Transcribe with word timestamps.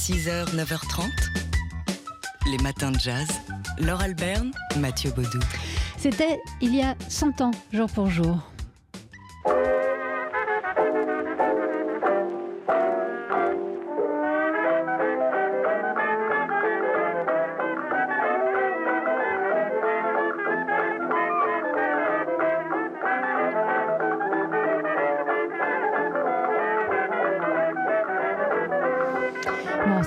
6h, 0.00 0.54
9h30. 0.56 1.10
Les 2.50 2.56
matins 2.62 2.90
de 2.90 2.98
jazz. 2.98 3.28
Laure 3.78 4.00
Alberne, 4.00 4.50
Mathieu 4.78 5.10
Baudou. 5.10 5.40
C'était 5.98 6.40
il 6.62 6.74
y 6.74 6.82
a 6.82 6.94
100 7.10 7.42
ans, 7.42 7.50
jour 7.70 7.86
pour 7.90 8.08
jour. 8.08 8.49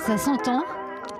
Ça 0.06 0.18
s'entend 0.18 0.64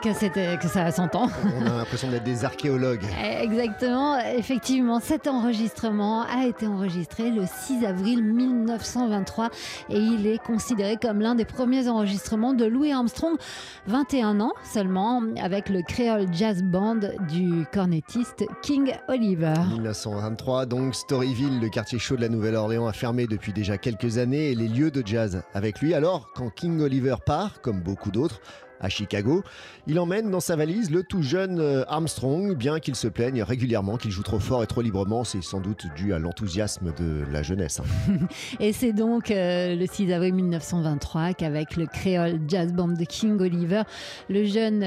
que, 0.03 0.13
c'était, 0.13 0.59
que 0.59 0.69
ça 0.69 0.85
a 0.85 0.93
100 0.93 1.15
ans. 1.15 1.31
On 1.57 1.67
a 1.67 1.79
l'impression 1.79 2.11
d'être 2.11 2.25
des 2.25 2.45
archéologues. 2.45 3.05
Exactement, 3.41 4.19
effectivement, 4.19 5.01
cet 5.01 5.27
enregistrement 5.27 6.23
a 6.23 6.45
été 6.45 6.67
enregistré 6.67 7.31
le 7.31 7.45
6 7.47 7.87
avril 7.87 8.23
1923 8.23 9.49
et 9.89 9.97
il 9.97 10.27
est 10.27 10.37
considéré 10.37 10.99
comme 11.01 11.21
l'un 11.21 11.35
des 11.35 11.47
premiers 11.47 11.89
enregistrements 11.89 12.53
de 12.53 12.67
Louis 12.67 12.93
Armstrong, 12.93 13.39
21 13.87 14.41
ans 14.41 14.53
seulement, 14.63 15.23
avec 15.43 15.71
le 15.71 15.81
Creole 15.81 16.27
Jazz 16.33 16.63
Band 16.63 17.01
du 17.31 17.65
cornettiste 17.73 18.45
King 18.61 18.93
Oliver. 19.09 19.55
1923, 19.71 20.67
donc 20.67 20.95
Storyville, 20.95 21.61
le 21.61 21.71
quartier 21.71 21.99
chaud 21.99 22.17
de 22.17 22.21
la 22.21 22.29
Nouvelle-Orléans, 22.29 22.87
a 22.87 22.93
fermé 22.93 23.27
depuis 23.27 23.55
déjà 23.55 23.79
quelques 23.79 24.19
années 24.19 24.51
et 24.51 24.55
les 24.55 24.69
lieux 24.69 24.91
de 24.91 25.03
jazz 25.07 25.43
avec 25.55 25.81
lui. 25.81 25.95
Alors, 25.95 26.29
quand 26.35 26.51
King 26.51 26.83
Oliver 26.83 27.17
part, 27.25 27.63
comme 27.63 27.81
beaucoup 27.81 28.11
d'autres, 28.11 28.43
à 28.81 28.89
Chicago. 28.89 29.43
Il 29.87 29.99
emmène 29.99 30.31
dans 30.31 30.41
sa 30.41 30.57
valise 30.57 30.91
le 30.91 31.03
tout 31.03 31.23
jeune 31.23 31.61
euh, 31.61 31.85
Armstrong, 31.89 32.55
bien 32.57 32.81
qu'il 32.81 32.95
se 32.97 33.09
plaigne 33.09 33.43
régulièrement 33.43 33.97
qu'il 33.97 34.11
joue 34.11 34.23
trop 34.23 34.39
fort 34.39 34.63
et 34.63 34.67
trop 34.67 34.83
librement. 34.83 35.25
C'est 35.25 35.43
sans 35.43 35.61
doute 35.61 35.87
dû 35.97 36.13
à 36.13 36.19
l'enthousiasme 36.19 36.93
de 36.99 37.25
la 37.31 37.43
jeunesse. 37.43 37.81
hein. 37.81 38.15
Et 38.61 38.73
c'est 38.73 38.93
donc 38.93 39.31
euh, 39.31 39.75
le 39.75 39.87
6 39.87 40.13
avril 40.13 40.35
1923 40.35 41.35
qu'avec 41.35 41.77
le 41.77 41.87
Creole 41.87 42.41
Jazz 42.49 42.73
Band 42.73 42.89
de 42.89 43.05
King 43.05 43.41
Oliver, 43.41 43.83
le 44.29 44.45
jeune 44.45 44.85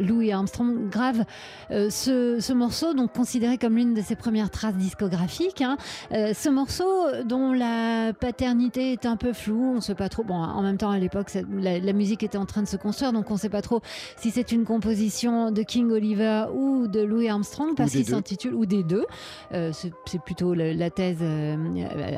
Louis 0.00 0.32
Armstrong 0.32 0.88
grave 0.88 1.24
euh, 1.70 1.90
ce, 1.90 2.38
ce 2.40 2.52
morceau, 2.52 2.94
donc 2.94 3.12
considéré 3.12 3.58
comme 3.58 3.76
l'une 3.76 3.94
de 3.94 4.02
ses 4.02 4.16
premières 4.16 4.50
traces 4.50 4.76
discographiques. 4.76 5.62
hein. 5.62 5.76
Ce 6.10 6.48
morceau 6.48 6.84
dont 7.24 7.52
la 7.52 8.12
paternité 8.12 8.92
est 8.92 9.06
un 9.06 9.16
peu 9.16 9.32
floue, 9.32 9.72
on 9.72 9.74
ne 9.76 9.80
sait 9.80 9.94
pas 9.94 10.08
trop. 10.08 10.24
Bon, 10.24 10.34
en 10.34 10.62
même 10.62 10.76
temps, 10.76 10.90
à 10.90 10.98
l'époque, 10.98 11.30
la, 11.58 11.92
musique 11.92 12.22
était 12.22 12.38
en 12.38 12.46
train 12.46 12.62
de 12.62 12.68
se 12.68 12.76
construire, 12.76 13.12
donc 13.12 13.30
on 13.30 13.33
ne 13.34 13.40
sait 13.40 13.48
pas 13.48 13.62
trop 13.62 13.80
si 14.16 14.30
c'est 14.30 14.52
une 14.52 14.64
composition 14.64 15.50
de 15.50 15.62
King 15.62 15.90
Oliver 15.90 16.46
ou 16.54 16.86
de 16.86 17.00
Louis 17.00 17.28
Armstrong, 17.28 17.74
parce 17.76 17.92
qu'il 17.92 18.04
s'intitule, 18.06 18.54
ou 18.54 18.66
des 18.66 18.82
deux. 18.82 19.04
Euh, 19.52 19.72
c'est 19.72 20.20
plutôt 20.22 20.54
la 20.54 20.90
thèse 20.90 21.18
euh, 21.20 21.56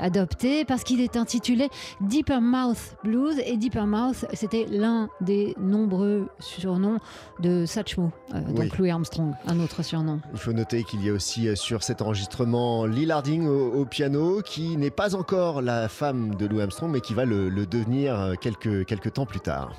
adoptée 0.01 0.65
parce 0.65 0.85
qu'il 0.85 1.01
est 1.01 1.17
intitulé 1.17 1.69
Deeper 2.01 2.41
Mouth 2.41 2.97
Blues 3.05 3.37
et 3.45 3.57
Deeper 3.57 3.87
Mouth 3.87 4.25
c'était 4.33 4.67
l'un 4.71 5.09
des 5.21 5.55
nombreux 5.59 6.29
surnoms 6.39 6.99
de 7.41 7.67
Satchmo, 7.67 8.11
euh, 8.35 8.41
donc 8.41 8.59
Oui. 8.59 8.71
Louis 8.79 8.91
Armstrong, 8.91 9.33
un 9.47 9.61
autre 9.61 9.83
surnom. 9.83 10.21
Il 10.33 10.39
faut 10.39 10.53
noter 10.53 10.85
qu'il 10.85 11.05
y 11.05 11.11
a 11.11 11.13
aussi 11.13 11.49
sur 11.57 11.83
cet 11.83 12.03
enregistrement 12.03 12.87
Lil 12.87 13.11
Harding 13.11 13.47
au, 13.47 13.73
au 13.73 13.85
piano, 13.85 14.41
qui 14.43 14.77
n'est 14.77 14.91
pas 14.91 15.15
encore 15.15 15.63
la 15.63 15.89
femme 15.89 16.35
de 16.35 16.47
Louis 16.47 16.63
Armstrong, 16.63 16.91
mais 16.91 17.01
qui 17.01 17.15
va 17.15 17.25
le, 17.25 17.49
le 17.49 17.67
devenir 17.67 18.35
quelques, 18.41 18.85
quelques 18.87 19.15
temps 19.15 19.27
plus 19.27 19.41
tard. 19.41 19.73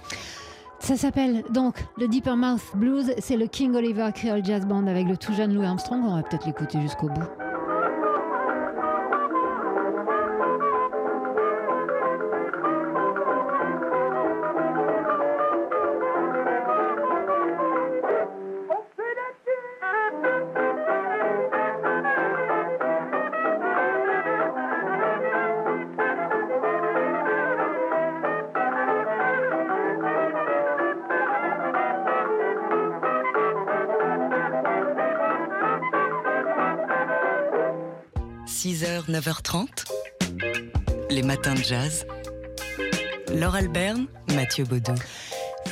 Ça 0.80 0.96
s'appelle 0.96 1.44
donc 1.50 1.76
le 1.98 2.08
Deeper 2.08 2.38
Mouth 2.38 2.62
Blues, 2.76 3.14
c'est 3.20 3.36
le 3.36 3.48
King 3.48 3.76
Oliver 3.76 4.10
Creole 4.14 4.46
Jazz 4.46 4.66
Band 4.66 4.88
avec 4.88 5.08
le 5.08 5.18
tout 5.18 5.34
jeune 5.34 5.54
Louis 5.54 5.66
Armstrong, 5.66 6.02
on 6.06 6.16
va 6.16 6.24
peut-être 6.24 6.46
l'écouter 6.46 6.80
jusqu'au 6.82 7.08
bout.– 7.08 7.28
9h30. 39.08 39.86
Les 41.10 41.24
matins 41.24 41.54
de 41.54 41.64
jazz. 41.64 42.06
Laure 43.34 43.56
Alberne, 43.56 44.08
Mathieu 44.34 44.66
Baudou. 44.66 44.96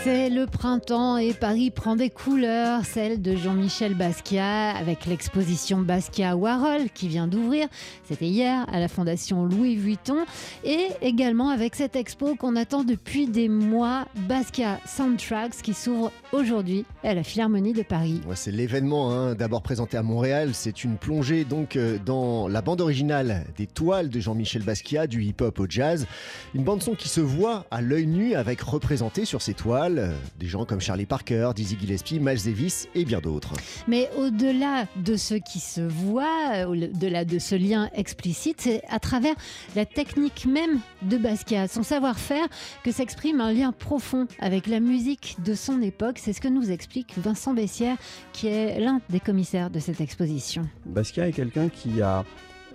C'est 0.04 0.30
le 0.30 0.46
printemps 0.46 1.18
et 1.18 1.34
Paris 1.34 1.72
prend 1.72 1.96
des 1.96 2.10
couleurs, 2.10 2.86
celle 2.86 3.22
de 3.22 3.36
Jean-Michel 3.36 3.94
Basquiat 3.94 4.72
avec 4.72 5.06
l'exposition 5.06 5.80
Basquiat 5.80 6.36
Warhol 6.36 6.90
qui 6.94 7.08
vient 7.08 7.28
d'ouvrir, 7.28 7.68
c'était 8.04 8.28
hier 8.28 8.66
à 8.72 8.80
la 8.80 8.88
Fondation 8.88 9.46
Louis 9.46 9.76
Vuitton 9.76 10.26
et 10.64 10.88
également 11.02 11.50
avec 11.50 11.76
cette 11.76 11.96
expo 11.96 12.36
qu'on 12.36 12.56
attend 12.56 12.84
depuis 12.84 13.28
des 13.28 13.48
mois, 13.48 14.06
Basquiat 14.28 14.80
Soundtracks 14.86 15.62
qui 15.62 15.74
s'ouvre 15.74 16.12
aujourd'hui 16.32 16.86
à 17.04 17.14
la 17.14 17.24
Philharmonie 17.24 17.74
de 17.74 17.84
Paris. 17.84 18.22
C'est 18.36 18.52
l'événement, 18.52 19.12
hein, 19.12 19.36
d'abord 19.36 19.62
présenté 19.62 19.98
à 19.98 20.04
Montréal. 20.04 20.50
C'est 20.54 20.84
une 20.84 20.98
plongée 20.98 21.46
donc 21.46 21.76
euh, 21.76 21.98
dans 22.04 22.48
la 22.48 22.62
bande 22.62 22.82
originale 22.82 23.46
des 23.58 23.68
toiles 23.68 24.10
de 24.10 24.20
Jean-Michel 24.20 24.64
Basquiat, 24.64 25.08
du 25.08 25.24
hip-hop 25.24 25.60
au 25.60 25.66
jazz. 25.70 26.06
Une 26.54 26.64
bande-son 26.64 26.96
qui 26.96 27.08
se 27.08 27.22
voit 27.22 27.66
à 27.72 27.82
l'œil 27.82 28.08
nu 28.08 28.36
avec 28.36 28.62
représenté 28.62 29.26
sur 29.26 29.42
ces 29.42 29.54
toiles 29.54 29.85
euh, 29.94 30.12
des 30.40 30.48
gens 30.48 30.66
comme 30.66 30.82
Charlie 30.82 31.06
Parker, 31.06 31.52
Dizzy 31.56 31.78
Gillespie, 31.80 32.20
Miles 32.20 32.44
Davis 32.44 32.88
et 32.96 33.06
bien 33.06 33.20
d'autres. 33.20 33.54
Mais 33.88 34.10
au-delà 34.18 34.86
de 34.96 35.16
ce 35.16 35.36
qui 35.36 35.60
se 35.60 35.82
voit, 35.82 36.68
au-delà 36.68 37.26
de 37.26 37.40
ce 37.40 37.56
lien 37.56 37.90
explicite, 37.94 38.62
c'est 38.62 38.82
à 38.90 39.00
travers 39.00 39.36
la 39.76 39.86
technique 39.86 40.46
même 40.46 40.80
de 41.04 41.18
Basquiat, 41.18 41.68
son 41.68 41.84
savoir-faire, 41.84 42.48
que 42.84 42.92
s'exprime 42.92 43.42
un 43.42 43.54
lien 43.54 43.72
profond 43.72 44.28
avec 44.40 44.68
la 44.68 44.80
musique 44.80 45.38
de 45.44 45.54
son 45.54 45.82
époque. 45.82 46.20
C'est 46.20 46.34
ce 46.34 46.42
que 46.42 46.48
nous 46.48 46.72
explique 46.72 47.18
Vincent 47.18 47.54
Bessière, 47.54 47.98
qui 48.34 48.48
est 48.48 48.80
l'un 48.80 49.02
des 49.10 49.20
commissaires 49.20 49.70
de 49.70 49.80
cette 49.80 50.02
exposition. 50.02 50.64
Basquiat 50.86 51.28
est 51.28 51.34
quelqu'un 51.34 51.70
qui 51.70 52.02
a 52.02 52.26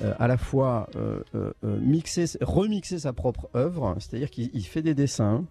euh, 0.02 0.14
à 0.18 0.26
la 0.28 0.38
fois 0.38 0.88
euh, 0.96 1.20
euh, 1.34 1.52
euh, 1.64 1.78
mixé, 1.80 2.24
remixé 2.40 2.98
sa 3.00 3.12
propre 3.12 3.50
œuvre, 3.54 3.96
c'est-à-dire 3.98 4.30
qu'il 4.30 4.50
il 4.54 4.64
fait 4.64 4.82
des 4.82 4.94
dessins, 4.94 5.44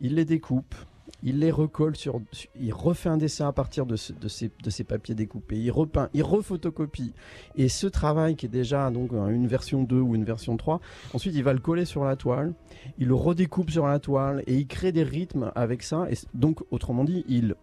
il 0.00 0.16
les 0.16 0.24
découpe, 0.24 0.74
il 1.24 1.40
les 1.40 1.50
recolle 1.50 1.96
sur, 1.96 2.20
il 2.60 2.72
refait 2.72 3.08
un 3.08 3.16
dessin 3.16 3.48
à 3.48 3.52
partir 3.52 3.86
de, 3.86 3.96
ce- 3.96 4.12
de, 4.12 4.28
ces, 4.28 4.84
papiers 4.84 5.14
découpés, 5.14 5.56
il 5.58 5.70
repeint, 5.70 6.10
il 6.14 6.22
refotocopie. 6.22 7.12
Et 7.56 7.68
ce 7.68 7.86
travail 7.86 8.36
qui 8.36 8.46
est 8.46 8.50
déjà 8.50 8.90
donc 8.90 9.12
une 9.12 9.46
version 9.48 9.82
2 9.82 9.98
ou 9.98 10.14
une 10.14 10.24
version 10.24 10.56
3, 10.56 10.80
ensuite 11.14 11.34
il 11.34 11.42
va 11.42 11.52
le 11.54 11.58
coller 11.60 11.86
sur 11.86 12.04
la 12.04 12.14
toile, 12.16 12.54
il 12.98 13.08
le 13.08 13.14
redécoupe 13.14 13.70
sur 13.70 13.86
la 13.86 13.98
toile 13.98 14.42
et 14.46 14.54
il 14.54 14.66
crée 14.66 14.92
des 14.92 15.02
rythmes 15.02 15.50
avec 15.54 15.82
ça. 15.82 16.06
Et 16.10 16.14
donc 16.34 16.60
autrement 16.70 17.04
dit, 17.04 17.24
il 17.26 17.54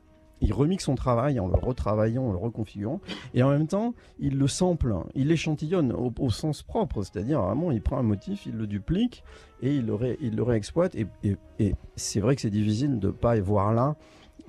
il 0.42 0.54
remixe 0.54 0.86
son 0.86 0.96
travail 0.96 1.40
en 1.40 1.48
le 1.48 1.56
retravaillant, 1.56 2.24
en 2.26 2.32
le 2.32 2.38
reconfigurant, 2.38 3.00
et 3.34 3.44
en 3.44 3.50
même 3.50 3.68
temps, 3.68 3.94
il 4.20 4.38
le 4.38 4.48
sample, 4.48 4.94
il 5.16 5.28
l'échantillonne 5.28 5.92
au, 5.94 6.30
sens 6.30 6.64
propre, 6.64 7.04
c'est-à-dire 7.04 7.42
vraiment, 7.42 7.72
il 7.72 7.82
prend 7.82 7.98
un 7.98 8.04
motif, 8.04 8.46
il 8.46 8.56
le 8.56 8.68
duplique 8.68 9.24
et 9.62 9.76
il 9.76 9.86
le, 9.86 9.94
ré- 9.96 10.18
il 10.22 10.36
réexploite. 10.42 10.96
Et, 10.96 11.08
et- 11.24 11.76
c'est 11.96 12.20
vrai 12.20 12.36
que 12.36 12.42
c'est 12.42 12.50
difficile 12.50 13.00
de 13.00 13.10
pas 13.12 13.38
y 13.38 13.40
voir 13.40 13.74
là, 13.74 13.96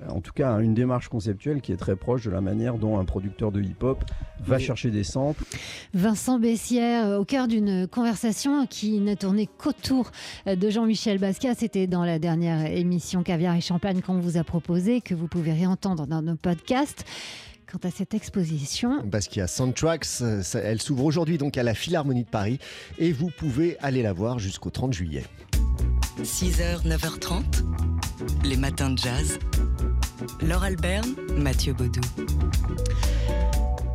en 0.09 0.21
tout 0.21 0.33
cas, 0.33 0.59
une 0.59 0.73
démarche 0.73 1.09
conceptuelle 1.09 1.61
qui 1.61 1.71
est 1.71 1.77
très 1.77 1.95
proche 1.95 2.25
de 2.25 2.31
la 2.31 2.41
manière 2.41 2.77
dont 2.77 2.99
un 2.99 3.05
producteur 3.05 3.51
de 3.51 3.61
hip-hop 3.61 4.03
va 4.45 4.59
chercher 4.59 4.91
des 4.91 5.03
samples. 5.03 5.43
Vincent 5.93 6.39
Bessière, 6.39 7.05
euh, 7.05 7.19
au 7.19 7.25
cœur 7.25 7.47
d'une 7.47 7.87
conversation 7.87 8.65
qui 8.65 8.99
n'a 8.99 9.15
tourné 9.15 9.47
qu'autour 9.57 10.11
euh, 10.47 10.55
de 10.55 10.69
Jean-Michel 10.69 11.17
Basquiat. 11.17 11.55
C'était 11.55 11.87
dans 11.87 12.03
la 12.03 12.19
dernière 12.19 12.65
émission 12.65 13.23
Caviar 13.23 13.55
et 13.55 13.61
Champagne 13.61 14.01
qu'on 14.01 14.19
vous 14.19 14.37
a 14.37 14.43
proposé, 14.43 15.01
que 15.01 15.13
vous 15.13 15.27
pouvez 15.27 15.53
réentendre 15.53 16.07
dans 16.07 16.21
nos 16.21 16.35
podcasts. 16.35 17.05
Quant 17.71 17.87
à 17.87 17.91
cette 17.91 18.13
exposition, 18.13 19.01
Basquiat 19.03 19.47
Soundtracks, 19.47 20.21
euh, 20.21 20.43
elle 20.63 20.79
s'ouvre 20.81 21.05
aujourd'hui 21.05 21.39
donc 21.39 21.57
à 21.57 21.63
la 21.63 21.73
Philharmonie 21.73 22.23
de 22.23 22.29
Paris 22.29 22.59
et 22.99 23.11
vous 23.11 23.31
pouvez 23.35 23.77
aller 23.79 24.03
la 24.03 24.13
voir 24.13 24.37
jusqu'au 24.37 24.69
30 24.69 24.93
juillet. 24.93 25.23
6h, 26.21 26.85
9h30. 26.85 27.63
Les 28.43 28.57
matins 28.57 28.91
de 28.91 28.97
jazz. 28.99 29.39
Laure 30.41 30.63
Alberne, 30.63 31.15
Mathieu 31.37 31.73
Baudou. 31.73 32.01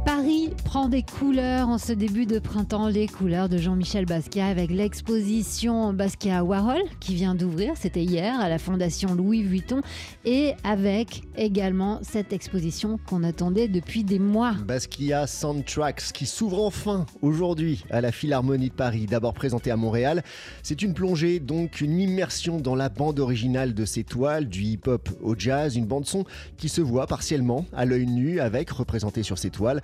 Paris 0.08 0.48
prend 0.64 0.88
des 0.88 1.02
couleurs 1.02 1.68
en 1.68 1.76
ce 1.76 1.92
début 1.92 2.24
de 2.24 2.38
printemps, 2.38 2.88
les 2.88 3.06
couleurs 3.06 3.50
de 3.50 3.58
Jean-Michel 3.58 4.06
Basquiat 4.06 4.46
avec 4.46 4.70
l'exposition 4.70 5.92
Basquiat 5.92 6.42
Warhol 6.44 6.80
qui 6.98 7.14
vient 7.14 7.34
d'ouvrir, 7.34 7.74
c'était 7.76 8.02
hier 8.02 8.40
à 8.40 8.48
la 8.48 8.58
Fondation 8.58 9.14
Louis 9.14 9.42
Vuitton 9.42 9.82
et 10.24 10.54
avec 10.64 11.24
également 11.36 11.98
cette 12.00 12.32
exposition 12.32 12.98
qu'on 13.06 13.22
attendait 13.22 13.68
depuis 13.68 14.02
des 14.02 14.18
mois. 14.18 14.54
Basquiat 14.66 15.26
Soundtracks 15.26 16.12
qui 16.14 16.24
s'ouvre 16.24 16.64
enfin 16.64 17.04
aujourd'hui 17.20 17.84
à 17.90 18.00
la 18.00 18.10
Philharmonie 18.10 18.70
de 18.70 18.74
Paris, 18.74 19.04
d'abord 19.04 19.34
présentée 19.34 19.70
à 19.70 19.76
Montréal. 19.76 20.22
C'est 20.62 20.80
une 20.80 20.94
plongée, 20.94 21.38
donc 21.38 21.82
une 21.82 22.00
immersion 22.00 22.60
dans 22.60 22.74
la 22.74 22.88
bande 22.88 23.20
originale 23.20 23.74
de 23.74 23.84
ces 23.84 24.04
toiles, 24.04 24.48
du 24.48 24.62
hip-hop 24.62 25.10
au 25.20 25.34
jazz, 25.38 25.76
une 25.76 25.86
bande 25.86 26.06
son 26.06 26.24
qui 26.56 26.70
se 26.70 26.80
voit 26.80 27.06
partiellement 27.06 27.66
à 27.74 27.84
l'œil 27.84 28.06
nu 28.06 28.40
avec 28.40 28.70
représenté 28.70 29.22
sur 29.22 29.36
ces 29.36 29.50
toiles 29.50 29.82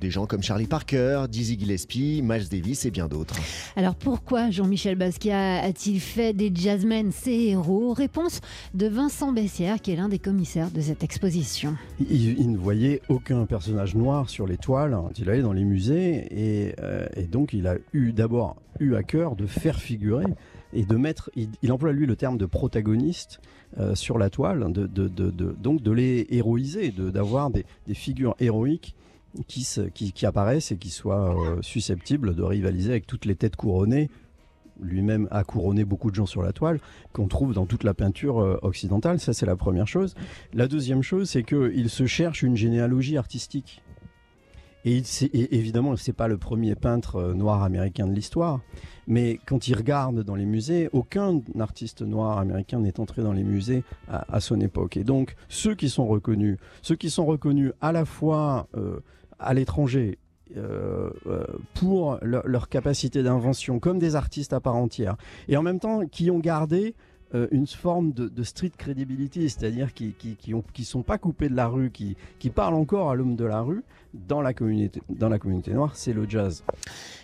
des 0.00 0.10
gens 0.10 0.26
comme 0.26 0.42
Charlie 0.42 0.66
Parker, 0.66 1.24
Dizzy 1.30 1.58
Gillespie, 1.58 2.20
Miles 2.22 2.48
Davis 2.48 2.84
et 2.84 2.90
bien 2.90 3.08
d'autres. 3.08 3.34
Alors 3.76 3.94
pourquoi 3.94 4.50
Jean-Michel 4.50 4.96
Basquiat 4.96 5.62
a-t-il 5.62 6.00
fait 6.00 6.32
des 6.32 6.52
jazzmen 6.54 7.12
ses 7.12 7.48
héros? 7.48 7.92
Réponse 7.92 8.40
de 8.74 8.86
Vincent 8.86 9.32
Bessière, 9.32 9.80
qui 9.80 9.92
est 9.92 9.96
l'un 9.96 10.08
des 10.08 10.18
commissaires 10.18 10.70
de 10.70 10.80
cette 10.80 11.02
exposition. 11.02 11.74
Il, 12.10 12.50
ne 12.50 12.56
voyait 12.56 13.00
aucun 13.08 13.46
personnage 13.46 13.94
noir 13.94 14.28
sur 14.28 14.46
les 14.46 14.56
toiles. 14.56 14.96
Il 15.18 15.30
allait 15.30 15.42
dans 15.42 15.52
les 15.52 15.64
musées 15.64 16.26
et, 16.30 16.74
euh, 16.80 17.06
donc 17.30 17.52
il 17.52 17.66
a 17.66 17.76
eu 17.92 18.12
d'abord 18.12 18.56
eu 18.80 18.94
à 18.94 19.02
cœur 19.02 19.36
de 19.36 19.46
faire 19.46 19.78
figurer 19.80 20.26
et 20.72 20.84
de 20.84 20.96
mettre, 20.96 21.30
il, 21.36 21.72
emploie 21.72 21.92
lui 21.92 22.06
le 22.06 22.16
terme 22.16 22.36
de 22.36 22.46
protagoniste 22.46 23.40
euh, 23.78 23.94
sur 23.94 24.18
la 24.18 24.28
toile, 24.30 24.72
de, 24.72 24.86
donc 25.60 25.82
de 25.82 25.90
les 25.90 26.26
héroïser, 26.30 26.90
d'avoir 26.90 27.50
des, 27.50 27.64
des, 27.86 27.94
figures 27.94 28.34
héroïques 28.40 28.94
qui, 29.46 29.66
qui, 30.12 30.26
apparaissent 30.26 30.72
et 30.72 30.76
qui 30.76 30.90
soient 30.90 31.34
euh, 31.36 31.62
susceptibles 31.62 32.34
de 32.34 32.42
rivaliser 32.42 32.90
avec 32.90 33.06
toutes 33.06 33.24
les 33.24 33.34
têtes 33.34 33.56
couronnées. 33.56 34.10
Lui-même 34.80 35.28
a 35.30 35.44
couronné 35.44 35.84
beaucoup 35.84 36.10
de 36.10 36.16
gens 36.16 36.26
sur 36.26 36.42
la 36.42 36.52
toile, 36.52 36.80
qu'on 37.12 37.28
trouve 37.28 37.54
dans 37.54 37.66
toute 37.66 37.84
la 37.84 37.94
peinture 37.94 38.40
euh, 38.40 38.58
occidentale. 38.62 39.20
Ça, 39.20 39.32
c'est 39.32 39.46
la 39.46 39.56
première 39.56 39.86
chose. 39.86 40.14
La 40.52 40.66
deuxième 40.66 41.02
chose, 41.02 41.30
c'est 41.30 41.44
qu'il 41.44 41.88
se 41.90 42.06
cherche 42.06 42.42
une 42.42 42.56
généalogie 42.56 43.16
artistique. 43.16 43.82
Et, 44.86 45.02
évidemment, 45.32 45.96
c'est 45.96 46.12
pas 46.12 46.28
le 46.28 46.36
premier 46.36 46.74
peintre 46.74 47.16
euh, 47.16 47.34
noir 47.34 47.62
américain 47.62 48.06
de 48.06 48.12
l'histoire, 48.12 48.60
mais 49.06 49.40
quand 49.46 49.66
il 49.68 49.76
regarde 49.76 50.22
dans 50.22 50.34
les 50.34 50.44
musées, 50.44 50.90
aucun 50.92 51.40
artiste 51.58 52.02
noir 52.02 52.38
américain 52.38 52.80
n'est 52.80 53.00
entré 53.00 53.22
dans 53.22 53.32
les 53.32 53.44
musées 53.44 53.82
à, 54.08 54.40
son 54.40 54.60
époque. 54.60 54.98
Et 54.98 55.04
donc, 55.04 55.36
ceux 55.48 55.74
qui 55.74 55.88
sont 55.88 56.06
reconnus, 56.06 56.58
ceux 56.82 56.96
qui 56.96 57.08
sont 57.08 57.24
reconnus 57.24 57.72
à 57.80 57.92
la 57.92 58.04
fois 58.04 58.68
à 59.44 59.54
l'étranger 59.54 60.18
euh, 60.56 61.10
euh, 61.26 61.44
pour 61.74 62.18
leur 62.22 62.68
capacité 62.68 63.22
d'invention 63.22 63.78
comme 63.78 63.98
des 63.98 64.14
artistes 64.14 64.52
à 64.52 64.60
part 64.60 64.76
entière 64.76 65.16
et 65.48 65.56
en 65.56 65.62
même 65.62 65.80
temps 65.80 66.06
qui 66.06 66.30
ont 66.30 66.38
gardé 66.38 66.94
euh, 67.34 67.48
une 67.50 67.66
forme 67.66 68.12
de, 68.12 68.42
street 68.42 68.72
credibility, 68.76 69.48
c'est-à-dire 69.48 69.92
qui, 69.92 70.12
qui, 70.12 70.36
qui, 70.36 70.84
sont 70.84 71.02
pas 71.02 71.18
coupés 71.18 71.48
de 71.48 71.56
la 71.56 71.66
rue, 71.66 71.90
qui, 71.90 72.16
qui 72.38 72.50
parlent 72.50 72.74
encore 72.74 73.10
à 73.10 73.14
l'homme 73.14 73.34
de 73.34 73.44
la 73.44 73.60
rue 73.60 73.82
dans 74.12 74.40
la 74.40 74.54
communauté, 74.54 75.02
dans 75.08 75.28
la 75.28 75.38
communauté 75.38 75.72
noire, 75.72 75.90
c'est 75.94 76.12
le 76.12 76.28
jazz. 76.28 76.62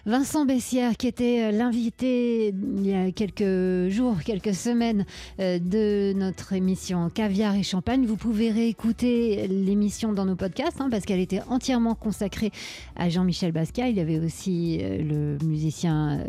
Vincent 0.07 0.45
Bessière, 0.45 0.97
qui 0.97 1.07
était 1.07 1.45
euh, 1.45 1.51
l'invité 1.53 2.49
il 2.49 2.87
y 2.87 2.95
a 2.95 3.13
quelques 3.13 3.91
jours, 3.91 4.17
quelques 4.25 4.55
semaines 4.55 5.05
euh, 5.39 5.59
de 5.59 6.13
notre 6.17 6.55
émission 6.55 7.09
Caviar 7.11 7.55
et 7.55 7.63
Champagne. 7.63 8.07
Vous 8.07 8.17
pouvez 8.17 8.51
réécouter 8.51 9.47
l'émission 9.47 10.13
dans 10.13 10.25
nos 10.25 10.37
podcasts 10.37 10.81
hein, 10.81 10.89
parce 10.91 11.05
qu'elle 11.05 11.21
était 11.21 11.43
entièrement 11.49 11.95
consacrée 11.95 12.51
à 12.97 13.09
Jean-Michel 13.09 13.53
Basquiat. 13.53 13.89
Il 13.89 13.97
y 13.97 14.01
avait 14.01 14.19
aussi 14.19 14.79
le 14.81 15.39
musicien 15.45 16.25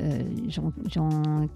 Jean, 0.48 0.72
Jean 0.88 1.48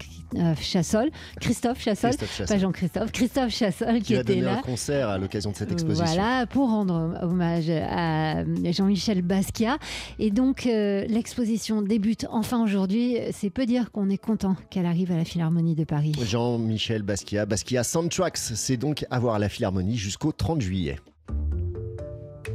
Chassol, 0.60 1.10
Christophe 1.40 1.80
Chassol, 1.80 2.15
pas 2.18 2.58
Jean-Christophe, 2.58 3.12
Christophe 3.12 3.50
Chassol 3.50 3.96
qui, 3.96 4.02
qui 4.02 4.16
a 4.16 4.20
était 4.20 4.36
donné 4.36 4.46
un 4.46 4.62
concert 4.62 5.08
à 5.08 5.18
l'occasion 5.18 5.50
de 5.50 5.56
cette 5.56 5.72
exposition. 5.72 6.04
Voilà, 6.04 6.46
pour 6.46 6.70
rendre 6.70 7.18
hommage 7.22 7.70
à 7.70 8.44
Jean-Michel 8.72 9.22
Basquiat. 9.22 9.78
Et 10.18 10.30
donc, 10.30 10.66
euh, 10.66 11.04
l'exposition 11.08 11.82
débute 11.82 12.26
enfin 12.30 12.62
aujourd'hui. 12.62 13.16
C'est 13.32 13.50
peu 13.50 13.66
dire 13.66 13.90
qu'on 13.90 14.08
est 14.10 14.18
content 14.18 14.56
qu'elle 14.70 14.86
arrive 14.86 15.12
à 15.12 15.16
la 15.16 15.24
Philharmonie 15.24 15.74
de 15.74 15.84
Paris. 15.84 16.12
Jean-Michel 16.24 17.02
Basquiat, 17.02 17.46
Basquiat 17.46 17.84
Soundtracks, 17.84 18.36
c'est 18.36 18.76
donc 18.76 19.04
à 19.10 19.18
voir 19.18 19.34
à 19.34 19.38
la 19.38 19.48
Philharmonie 19.48 19.96
jusqu'au 19.96 20.32
30 20.32 20.60
juillet. 20.60 20.96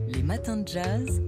Les 0.08 0.24
matins 0.24 0.58
de 0.58 0.68
jazz. 0.68 1.22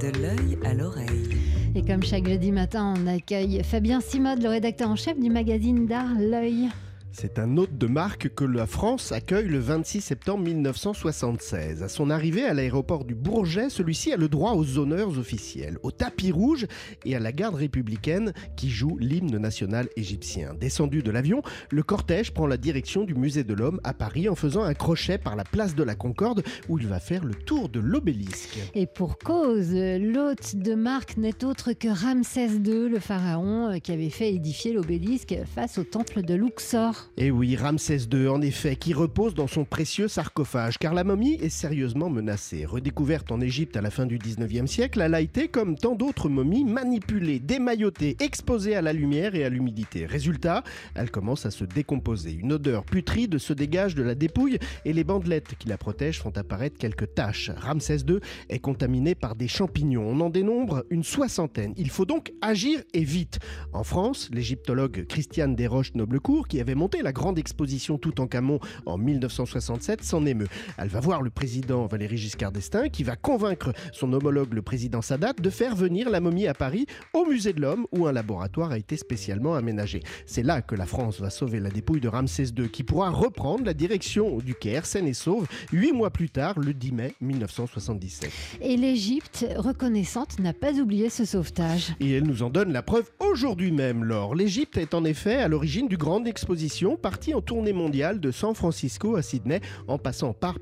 De 0.00 0.08
l'œil 0.18 0.58
à 0.64 0.72
l'oreille. 0.72 1.28
Et 1.76 1.82
comme 1.82 2.02
chaque 2.02 2.26
jeudi 2.26 2.50
matin, 2.50 2.94
on 2.96 3.06
accueille 3.06 3.62
Fabien 3.62 4.00
Simode, 4.00 4.42
le 4.42 4.48
rédacteur 4.48 4.90
en 4.90 4.96
chef 4.96 5.18
du 5.18 5.30
magazine 5.30 5.86
d'art 5.86 6.14
L'œil. 6.18 6.68
C'est 7.12 7.38
un 7.38 7.56
hôte 7.56 7.76
de 7.76 7.86
marque 7.86 8.28
que 8.34 8.44
la 8.44 8.66
France 8.66 9.10
accueille 9.10 9.48
le 9.48 9.58
26 9.58 10.00
septembre 10.00 10.44
1976. 10.44 11.82
À 11.82 11.88
son 11.88 12.08
arrivée 12.08 12.44
à 12.44 12.54
l'aéroport 12.54 13.04
du 13.04 13.14
Bourget, 13.14 13.68
celui-ci 13.68 14.12
a 14.12 14.16
le 14.16 14.28
droit 14.28 14.52
aux 14.52 14.78
honneurs 14.78 15.18
officiels, 15.18 15.78
au 15.82 15.90
tapis 15.90 16.30
rouge 16.30 16.66
et 17.04 17.16
à 17.16 17.18
la 17.18 17.32
garde 17.32 17.56
républicaine 17.56 18.32
qui 18.56 18.70
joue 18.70 18.96
l'hymne 18.98 19.38
national 19.38 19.88
égyptien. 19.96 20.54
Descendu 20.54 21.02
de 21.02 21.10
l'avion, 21.10 21.42
le 21.70 21.82
cortège 21.82 22.32
prend 22.32 22.46
la 22.46 22.56
direction 22.56 23.04
du 23.04 23.14
Musée 23.14 23.44
de 23.44 23.54
l'Homme 23.54 23.80
à 23.82 23.92
Paris 23.92 24.28
en 24.28 24.36
faisant 24.36 24.62
un 24.62 24.74
crochet 24.74 25.18
par 25.18 25.34
la 25.34 25.44
place 25.44 25.74
de 25.74 25.82
la 25.82 25.96
Concorde 25.96 26.44
où 26.68 26.78
il 26.78 26.86
va 26.86 27.00
faire 27.00 27.24
le 27.24 27.34
tour 27.34 27.68
de 27.68 27.80
l'obélisque. 27.80 28.58
Et 28.74 28.86
pour 28.86 29.18
cause, 29.18 29.72
l'hôte 29.74 30.56
de 30.56 30.74
marque 30.74 31.16
n'est 31.16 31.44
autre 31.44 31.72
que 31.72 31.88
Ramsès 31.88 32.48
II, 32.64 32.88
le 32.88 33.00
pharaon 33.00 33.72
euh, 33.72 33.78
qui 33.78 33.92
avait 33.92 34.10
fait 34.10 34.32
édifier 34.32 34.72
l'obélisque 34.72 35.36
face 35.54 35.78
au 35.78 35.84
temple 35.84 36.22
de 36.22 36.34
Luxor. 36.34 36.99
Et 37.16 37.26
eh 37.26 37.30
oui, 37.30 37.54
Ramsès 37.54 37.98
II, 38.10 38.28
en 38.28 38.40
effet, 38.40 38.76
qui 38.76 38.94
repose 38.94 39.34
dans 39.34 39.46
son 39.46 39.64
précieux 39.64 40.08
sarcophage, 40.08 40.78
car 40.78 40.94
la 40.94 41.04
momie 41.04 41.34
est 41.34 41.50
sérieusement 41.50 42.08
menacée. 42.08 42.64
Redécouverte 42.64 43.30
en 43.30 43.40
Égypte 43.40 43.76
à 43.76 43.82
la 43.82 43.90
fin 43.90 44.06
du 44.06 44.18
19e 44.18 44.66
siècle, 44.66 45.00
elle 45.00 45.14
a 45.14 45.20
été, 45.20 45.48
comme 45.48 45.76
tant 45.76 45.94
d'autres 45.94 46.28
momies, 46.28 46.64
manipulée, 46.64 47.38
démaillotée, 47.38 48.16
exposée 48.20 48.74
à 48.74 48.82
la 48.82 48.92
lumière 48.92 49.34
et 49.34 49.44
à 49.44 49.50
l'humidité. 49.50 50.06
Résultat, 50.06 50.64
elle 50.94 51.10
commence 51.10 51.44
à 51.44 51.50
se 51.50 51.64
décomposer. 51.64 52.32
Une 52.32 52.54
odeur 52.54 52.84
putride 52.84 53.38
se 53.38 53.52
dégage 53.52 53.94
de 53.94 54.02
la 54.02 54.14
dépouille 54.14 54.58
et 54.84 54.92
les 54.92 55.04
bandelettes 55.04 55.54
qui 55.58 55.68
la 55.68 55.76
protègent 55.76 56.20
font 56.20 56.32
apparaître 56.36 56.78
quelques 56.78 57.14
taches. 57.14 57.50
Ramsès 57.56 57.98
II 58.08 58.20
est 58.48 58.60
contaminé 58.60 59.14
par 59.14 59.36
des 59.36 59.48
champignons. 59.48 60.08
On 60.08 60.20
en 60.20 60.30
dénombre 60.30 60.84
une 60.90 61.04
soixantaine. 61.04 61.74
Il 61.76 61.90
faut 61.90 62.06
donc 62.06 62.32
agir 62.40 62.80
et 62.94 63.04
vite. 63.04 63.38
En 63.72 63.84
France, 63.84 64.30
l'égyptologue 64.32 65.06
Christiane 65.06 65.54
Desroches-Noblecourt, 65.54 66.48
qui 66.48 66.60
avait 66.60 66.74
la 66.98 67.12
grande 67.12 67.38
exposition 67.38 67.98
tout 67.98 68.20
en 68.20 68.26
Camon 68.26 68.60
en 68.86 68.98
1967 68.98 70.02
s'en 70.02 70.26
émeut. 70.26 70.48
Elle 70.78 70.88
va 70.88 71.00
voir 71.00 71.22
le 71.22 71.30
président 71.30 71.86
Valéry 71.86 72.16
Giscard 72.16 72.52
d'Estaing 72.52 72.88
qui 72.88 73.04
va 73.04 73.16
convaincre 73.16 73.72
son 73.92 74.12
homologue 74.12 74.52
le 74.52 74.62
président 74.62 75.02
Sadat 75.02 75.32
de 75.34 75.50
faire 75.50 75.74
venir 75.74 76.10
la 76.10 76.20
momie 76.20 76.46
à 76.46 76.54
Paris 76.54 76.86
au 77.12 77.24
musée 77.24 77.52
de 77.52 77.60
l'homme 77.60 77.86
où 77.92 78.06
un 78.06 78.12
laboratoire 78.12 78.72
a 78.72 78.78
été 78.78 78.96
spécialement 78.96 79.54
aménagé. 79.54 80.02
C'est 80.26 80.42
là 80.42 80.62
que 80.62 80.74
la 80.74 80.86
France 80.86 81.20
va 81.20 81.30
sauver 81.30 81.60
la 81.60 81.70
dépouille 81.70 82.00
de 82.00 82.08
Ramsès 82.08 82.48
II 82.56 82.68
qui 82.68 82.82
pourra 82.82 83.10
reprendre 83.10 83.64
la 83.64 83.74
direction 83.74 84.38
du 84.38 84.54
Caire 84.54 84.86
saine 84.86 85.06
et 85.06 85.14
sauve 85.14 85.46
huit 85.72 85.92
mois 85.92 86.10
plus 86.10 86.30
tard, 86.30 86.58
le 86.58 86.74
10 86.74 86.92
mai 86.92 87.14
1977. 87.20 88.30
Et 88.60 88.76
l'Égypte, 88.76 89.46
reconnaissante, 89.56 90.38
n'a 90.38 90.52
pas 90.52 90.74
oublié 90.74 91.10
ce 91.10 91.24
sauvetage. 91.24 91.94
Et 92.00 92.12
elle 92.12 92.24
nous 92.24 92.42
en 92.42 92.50
donne 92.50 92.72
la 92.72 92.82
preuve 92.82 93.10
aujourd'hui 93.18 93.72
même, 93.72 94.04
Laure. 94.04 94.34
L'Égypte 94.34 94.76
est 94.76 94.94
en 94.94 95.04
effet 95.04 95.36
à 95.36 95.48
l'origine 95.48 95.88
du 95.88 95.96
grande 95.96 96.26
exposition 96.26 96.79
partie 97.00 97.34
en 97.34 97.40
tournée 97.40 97.72
mondiale 97.72 98.20
de 98.20 98.30
San 98.30 98.54
Francisco 98.54 99.16
à 99.16 99.22
Sydney, 99.22 99.60
en 99.86 99.98
passant 99.98 100.32
par, 100.32 100.58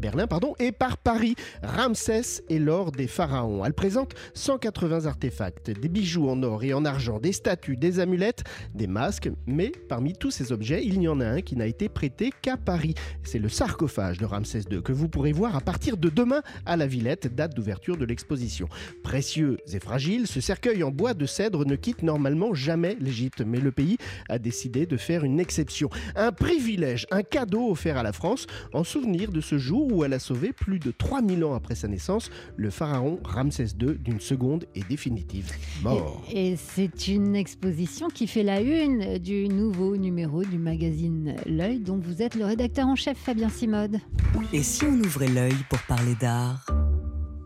Berlin 0.00 0.26
pardon, 0.26 0.54
et 0.58 0.72
par 0.72 0.98
Paris. 0.98 1.36
Ramsès 1.62 2.42
est 2.50 2.58
l'or 2.58 2.90
des 2.92 3.06
pharaons. 3.06 3.64
Elle 3.64 3.72
présente 3.72 4.14
180 4.34 5.06
artefacts, 5.06 5.70
des 5.70 5.88
bijoux 5.88 6.28
en 6.28 6.42
or 6.42 6.64
et 6.64 6.74
en 6.74 6.84
argent, 6.84 7.20
des 7.20 7.32
statues, 7.32 7.76
des 7.76 8.00
amulettes, 8.00 8.44
des 8.74 8.86
masques, 8.86 9.30
mais 9.46 9.72
parmi 9.88 10.14
tous 10.14 10.30
ces 10.30 10.52
objets, 10.52 10.84
il 10.84 10.98
n'y 10.98 11.08
en 11.08 11.20
a 11.20 11.26
un 11.26 11.40
qui 11.40 11.56
n'a 11.56 11.66
été 11.66 11.88
prêté 11.88 12.30
qu'à 12.42 12.56
Paris. 12.56 12.94
C'est 13.22 13.38
le 13.38 13.48
sarcophage 13.48 14.18
de 14.18 14.24
Ramsès 14.24 14.62
II 14.70 14.82
que 14.82 14.92
vous 14.92 15.08
pourrez 15.08 15.32
voir 15.32 15.56
à 15.56 15.60
partir 15.60 15.96
de 15.96 16.08
demain 16.08 16.42
à 16.66 16.76
la 16.76 16.86
Villette, 16.86 17.34
date 17.34 17.54
d'ouverture 17.54 17.96
de 17.96 18.04
l'exposition. 18.04 18.68
Précieux 19.02 19.58
et 19.72 19.80
fragile, 19.80 20.26
ce 20.26 20.40
cercueil 20.40 20.82
en 20.82 20.90
bois 20.90 21.14
de 21.14 21.26
cèdre 21.26 21.64
ne 21.64 21.76
quitte 21.76 22.02
normalement 22.02 22.54
jamais 22.54 22.96
l'Égypte, 23.00 23.42
mais 23.46 23.60
le 23.60 23.70
pays 23.70 23.98
a 24.28 24.38
décidé 24.38 24.86
de 24.86 24.96
faire 24.96 25.24
une 25.24 25.40
exception, 25.44 25.90
un 26.16 26.32
privilège, 26.32 27.06
un 27.10 27.22
cadeau 27.22 27.70
offert 27.70 27.98
à 27.98 28.02
la 28.02 28.12
France 28.12 28.46
en 28.72 28.82
souvenir 28.82 29.30
de 29.30 29.42
ce 29.42 29.58
jour 29.58 29.92
où 29.92 30.04
elle 30.04 30.14
a 30.14 30.18
sauvé 30.18 30.52
plus 30.52 30.78
de 30.78 30.90
3000 30.90 31.44
ans 31.44 31.54
après 31.54 31.74
sa 31.74 31.86
naissance 31.86 32.30
le 32.56 32.70
pharaon 32.70 33.20
Ramsès 33.22 33.66
II 33.78 33.98
d'une 33.98 34.20
seconde 34.20 34.64
et 34.74 34.80
définitive 34.88 35.52
mort. 35.82 36.24
Et, 36.32 36.52
et 36.52 36.56
c'est 36.56 37.08
une 37.08 37.36
exposition 37.36 38.08
qui 38.08 38.26
fait 38.26 38.42
la 38.42 38.62
une 38.62 39.18
du 39.18 39.48
nouveau 39.48 39.98
numéro 39.98 40.42
du 40.42 40.56
magazine 40.56 41.36
L'œil 41.44 41.80
dont 41.80 41.98
vous 41.98 42.22
êtes 42.22 42.34
le 42.34 42.46
rédacteur 42.46 42.86
en 42.86 42.96
chef 42.96 43.18
Fabien 43.18 43.50
Simode. 43.50 43.98
Et 44.52 44.62
si 44.62 44.84
on 44.84 44.94
ouvrait 44.94 45.28
l'œil 45.28 45.54
pour 45.68 45.80
parler 45.80 46.14
d'art? 46.20 46.64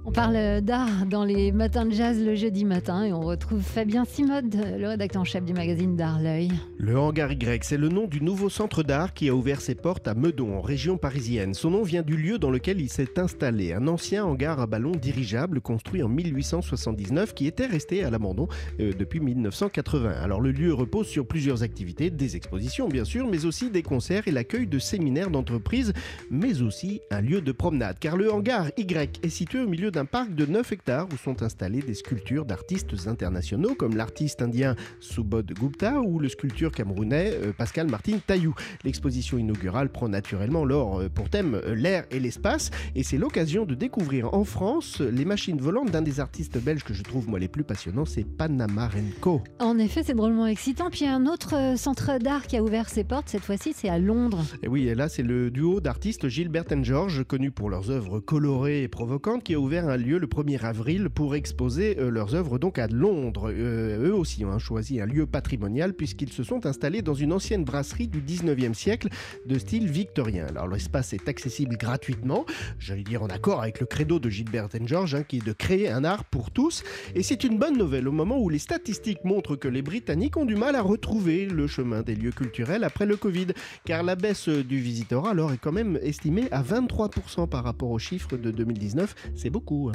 On 0.09 0.11
parle 0.11 0.63
d'art 0.63 1.05
dans 1.05 1.23
les 1.23 1.53
matins 1.53 1.85
de 1.85 1.93
jazz 1.93 2.19
le 2.19 2.35
jeudi 2.35 2.65
matin 2.65 3.05
et 3.05 3.13
on 3.13 3.21
retrouve 3.21 3.61
Fabien 3.61 4.07
Simode, 4.07 4.57
le 4.79 4.89
rédacteur 4.89 5.21
en 5.21 5.27
chef 5.27 5.45
du 5.45 5.53
magazine 5.53 5.97
d'art 5.97 6.19
L'œil. 6.19 6.51
Le 6.79 6.99
Hangar 6.99 7.31
Y, 7.31 7.63
c'est 7.63 7.77
le 7.77 7.91
nom 7.91 8.07
du 8.07 8.23
nouveau 8.23 8.49
centre 8.49 8.83
d'art 8.83 9.13
qui 9.13 9.29
a 9.29 9.35
ouvert 9.35 9.61
ses 9.61 9.75
portes 9.75 10.09
à 10.09 10.15
Meudon, 10.15 10.57
en 10.57 10.63
région 10.63 10.97
parisienne. 10.97 11.53
Son 11.53 11.73
nom 11.73 11.83
vient 11.83 12.01
du 12.01 12.17
lieu 12.17 12.39
dans 12.39 12.51
lequel 12.51 12.81
il 12.81 12.89
s'est 12.89 13.19
installé, 13.19 13.75
un 13.75 13.87
ancien 13.87 14.25
hangar 14.25 14.61
à 14.61 14.67
ballon 14.67 14.93
dirigeable 14.93 15.61
construit 15.61 16.03
en 16.03 16.09
1879 16.09 17.35
qui 17.35 17.47
était 17.47 17.67
resté 17.67 18.03
à 18.03 18.09
l'abandon 18.09 18.49
euh, 18.81 18.95
depuis 18.99 19.21
1980. 19.21 20.11
Alors 20.23 20.41
le 20.41 20.53
lieu 20.53 20.73
repose 20.73 21.07
sur 21.07 21.27
plusieurs 21.27 21.63
activités, 21.63 22.09
des 22.09 22.35
expositions 22.35 22.89
bien 22.89 23.05
sûr, 23.05 23.29
mais 23.29 23.45
aussi 23.45 23.69
des 23.69 23.83
concerts 23.83 24.27
et 24.27 24.31
l'accueil 24.31 24.67
de 24.67 24.79
séminaires 24.79 25.29
d'entreprises, 25.29 25.93
mais 26.31 26.63
aussi 26.63 27.03
un 27.11 27.21
lieu 27.21 27.43
de 27.43 27.53
promenade, 27.53 27.99
car 27.99 28.17
le 28.17 28.33
Hangar 28.33 28.71
Y 28.79 29.21
est 29.23 29.29
situé 29.29 29.61
au 29.61 29.69
milieu 29.69 29.91
parc 30.05 30.35
de 30.35 30.47
9 30.47 30.73
hectares 30.73 31.07
où 31.13 31.17
sont 31.17 31.43
installées 31.43 31.83
des 31.83 31.95
sculptures 31.95 32.45
d'artistes 32.45 33.07
internationaux 33.07 33.75
comme 33.75 33.97
l'artiste 33.97 34.43
indien 34.43 34.77
Subodh 35.01 35.53
Gupta 35.53 36.01
ou 36.01 36.19
le 36.19 36.29
sculpteur 36.29 36.73
camerounais 36.73 37.33
euh, 37.35 37.53
Pascal 37.57 37.89
Martin 37.89 38.19
Taillou. 38.27 38.55
L'exposition 38.85 39.39
inaugurale 39.39 39.91
prend 39.91 40.09
naturellement 40.09 40.65
l'or 40.65 41.01
euh, 41.01 41.09
pour 41.09 41.31
thème 41.31 41.55
euh, 41.55 41.75
l'air 41.75 42.05
et 42.11 42.21
l'espace 42.21 42.71
et 42.95 43.03
c'est 43.03 43.19
l'occasion 43.19 43.65
de 43.65 43.75
découvrir 43.75 44.35
en 44.35 44.45
France 44.45 45.01
les 45.01 45.25
machines 45.25 45.59
volantes 45.59 45.91
d'un 45.91 46.03
des 46.03 46.21
artistes 46.21 46.59
belges 46.59 46.85
que 46.85 46.95
je 46.95 47.03
trouve 47.03 47.29
moi 47.29 47.39
les 47.39 47.49
plus 47.49 47.65
passionnants, 47.65 48.05
c'est 48.05 48.25
Panamarenko. 48.25 49.43
En 49.59 49.79
effet, 49.79 50.03
c'est 50.05 50.15
drôlement 50.15 50.47
excitant. 50.47 50.91
Puis 50.91 51.01
il 51.01 51.07
y 51.07 51.11
a 51.11 51.15
un 51.15 51.27
autre 51.27 51.75
centre 51.77 52.19
d'art 52.19 52.47
qui 52.47 52.57
a 52.57 52.63
ouvert 52.63 52.89
ses 52.89 53.05
portes. 53.05 53.29
Cette 53.29 53.45
fois-ci, 53.45 53.73
c'est 53.75 53.89
à 53.89 53.99
Londres. 53.99 54.45
Et 54.63 54.69
oui, 54.69 54.89
et 54.89 54.95
là 54.95 55.09
c'est 55.09 55.23
le 55.23 55.51
duo 55.51 55.81
d'artistes 55.81 56.29
Gilbert 56.29 56.65
and 56.73 56.85
George, 56.85 57.25
connus 57.25 57.51
pour 57.51 57.71
leurs 57.71 57.91
œuvres 57.91 58.21
colorées 58.21 58.83
et 58.83 58.89
provocantes, 58.89 59.43
qui 59.43 59.55
a 59.55 59.61
ouvert 59.61 59.88
un 59.89 59.97
lieu 59.97 60.19
le 60.19 60.27
1er 60.27 60.61
avril 60.61 61.09
pour 61.09 61.35
exposer 61.35 61.99
euh, 61.99 62.11
leurs 62.11 62.35
œuvres 62.35 62.59
donc 62.59 62.79
à 62.79 62.87
Londres. 62.87 63.51
Euh, 63.51 64.09
eux 64.09 64.15
aussi 64.15 64.45
ont 64.45 64.59
choisi 64.59 65.01
un 65.01 65.07
lieu 65.07 65.27
patrimonial 65.27 65.95
puisqu'ils 65.95 66.33
se 66.33 66.43
sont 66.43 66.67
installés 66.67 67.03
dans 67.03 67.15
une 67.15 67.33
ancienne 67.33 67.65
brasserie 67.65 68.09
du 68.09 68.21
19e 68.21 68.75
siècle 68.75 69.09
de 69.47 69.59
style 69.59 69.89
victorien. 69.91 70.47
Alors 70.49 70.69
l'espace 70.69 71.13
est 71.13 71.29
accessible 71.29 71.77
gratuitement, 71.77 72.45
j'allais 72.79 73.03
dire 73.03 73.23
en 73.23 73.29
accord 73.29 73.63
avec 73.63 73.81
le 73.81 73.87
credo 73.87 74.19
de 74.19 74.29
Gilbert 74.29 74.69
and 74.75 74.87
George, 74.87 75.15
hein, 75.15 75.23
qui 75.23 75.39
est 75.39 75.45
de 75.45 75.53
créer 75.53 75.89
un 75.89 76.05
art 76.05 76.25
pour 76.25 76.51
tous. 76.51 76.85
Et 77.15 77.23
c'est 77.23 77.45
une 77.45 77.59
bonne 77.59 77.79
nouvelle 77.79 78.09
au 78.09 78.13
moment 78.13 78.39
où 78.39 78.49
les 78.49 78.59
statistiques 78.59 79.25
montrent 79.25 79.57
que 79.57 79.69
les 79.69 79.83
Britanniques 79.83 80.37
ont 80.37 80.45
du 80.45 80.57
mal 80.57 80.75
à 80.75 80.83
retrouver 80.83 81.47
le 81.47 81.67
chemin 81.67 82.03
des 82.03 82.15
lieux 82.15 82.33
culturels 82.33 82.85
après 82.85 83.07
le 83.07 83.17
Covid, 83.17 83.49
car 83.85 84.03
la 84.03 84.17
baisse 84.17 84.49
du 84.49 84.79
visitorat 84.79 85.31
alors 85.31 85.53
est 85.53 85.59
quand 85.59 85.73
même 85.73 85.99
estimée 86.03 86.49
à 86.51 86.63
23% 86.63 87.49
par 87.49 87.65
rapport 87.65 87.91
aux 87.91 87.99
chiffres 87.99 88.37
de 88.37 88.51
2019. 88.51 89.15
C'est 89.35 89.51
beaucoup. 89.51 89.78
Hein. 89.87 89.93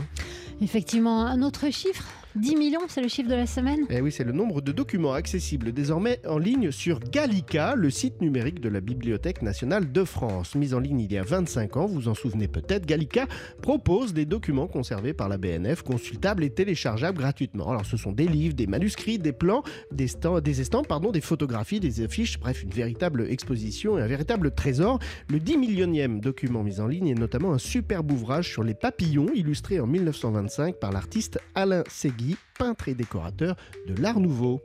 Effectivement, 0.61 1.25
un 1.25 1.41
autre 1.41 1.69
chiffre? 1.69 2.05
10 2.35 2.55
millions, 2.55 2.79
c'est 2.87 3.01
le 3.01 3.09
chiffre 3.09 3.29
de 3.29 3.35
la 3.35 3.45
semaine 3.45 3.85
Eh 3.91 4.01
oui, 4.01 4.11
c'est 4.11 4.23
le 4.23 4.31
nombre 4.31 4.61
de 4.61 4.71
documents 4.71 5.13
accessibles 5.13 5.71
désormais 5.71 6.19
en 6.27 6.39
ligne 6.39 6.71
sur 6.71 6.99
Gallica, 6.99 7.75
le 7.75 7.91
site 7.91 8.21
numérique 8.21 8.59
de 8.59 8.69
la 8.69 8.81
Bibliothèque 8.81 9.43
nationale 9.43 9.91
de 9.91 10.03
France. 10.03 10.55
Mise 10.55 10.73
en 10.73 10.79
ligne 10.79 11.01
il 11.01 11.13
y 11.13 11.17
a 11.19 11.21
25 11.21 11.77
ans, 11.77 11.85
vous 11.85 12.07
en 12.07 12.15
souvenez 12.15 12.47
peut-être, 12.47 12.87
Gallica 12.87 13.27
propose 13.61 14.15
des 14.15 14.25
documents 14.25 14.65
conservés 14.65 15.13
par 15.13 15.29
la 15.29 15.37
BNF, 15.37 15.83
consultables 15.83 16.43
et 16.43 16.49
téléchargeables 16.49 17.19
gratuitement. 17.19 17.69
Alors 17.69 17.85
ce 17.85 17.97
sont 17.97 18.11
des 18.11 18.27
livres, 18.27 18.55
des 18.55 18.65
manuscrits, 18.65 19.19
des 19.19 19.31
plans, 19.31 19.61
des, 19.91 20.07
des 20.43 20.61
estampes, 20.61 20.87
pardon, 20.87 21.11
des 21.11 21.21
photographies, 21.21 21.79
des 21.79 22.01
affiches, 22.01 22.39
bref, 22.39 22.63
une 22.63 22.71
véritable 22.71 23.27
exposition 23.29 23.99
et 23.99 24.01
un 24.01 24.07
véritable 24.07 24.49
trésor. 24.49 24.97
Le 25.29 25.39
10 25.39 25.57
millionième 25.57 26.19
document 26.19 26.63
mis 26.63 26.79
en 26.79 26.87
ligne 26.87 27.09
est 27.09 27.19
notamment 27.19 27.53
un 27.53 27.59
superbe 27.59 28.11
ouvrage 28.11 28.49
sur 28.49 28.63
les 28.63 28.73
papillons, 28.73 29.27
illustré 29.35 29.79
en 29.79 29.85
1925 29.85 30.79
par 30.79 30.91
l'artiste 30.91 31.37
Alain 31.53 31.83
Segui 31.87 32.22
peintre 32.57 32.89
et 32.89 32.93
décorateur 32.93 33.55
de 33.87 34.01
l'Art 34.01 34.19
Nouveau. 34.19 34.61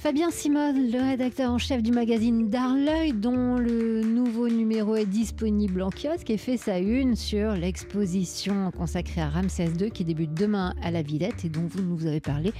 Fabien 0.00 0.30
Simone, 0.30 0.92
le 0.92 1.10
rédacteur 1.10 1.50
en 1.50 1.58
chef 1.58 1.82
du 1.82 1.90
magazine 1.90 2.48
D'Arleuil, 2.48 3.12
dont 3.12 3.56
le 3.56 4.02
nouveau 4.04 4.48
numéro 4.48 4.94
est 4.94 5.06
disponible 5.06 5.82
en 5.82 5.90
kiosque 5.90 6.30
et 6.30 6.36
fait 6.36 6.56
sa 6.56 6.78
une 6.78 7.16
sur 7.16 7.54
l'exposition 7.54 8.70
consacrée 8.70 9.20
à 9.20 9.28
Ramsès 9.28 9.72
II 9.76 9.90
qui 9.90 10.04
débute 10.04 10.32
demain 10.32 10.72
à 10.84 10.92
la 10.92 11.02
Villette 11.02 11.44
et 11.44 11.48
dont 11.48 11.66
vous 11.68 11.82
nous 11.82 12.06
avez 12.06 12.20
parlé 12.20 12.52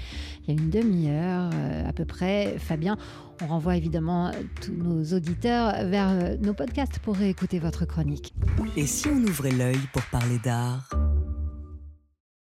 il 0.43 0.55
y 0.55 0.59
a 0.59 0.61
une 0.61 0.69
demi-heure 0.69 1.51
euh, 1.55 1.89
à 1.89 1.93
peu 1.93 2.05
près. 2.05 2.57
Fabien, 2.59 2.97
on 3.41 3.47
renvoie 3.47 3.77
évidemment 3.77 4.33
tous 4.61 4.73
nos 4.73 5.05
auditeurs 5.17 5.87
vers 5.87 6.11
euh, 6.11 6.37
nos 6.39 6.55
podcasts 6.55 6.99
pour 6.99 7.15
réécouter 7.15 7.61
votre 7.61 7.85
chronique. 7.85 8.35
Et 8.77 8.87
si 8.87 9.07
on 9.07 9.23
ouvrait 9.23 9.53
l'œil 9.53 9.79
pour 9.93 10.03
parler 10.11 10.41
d'art? 10.43 10.91